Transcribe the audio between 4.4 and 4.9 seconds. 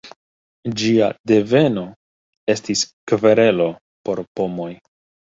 pomoj.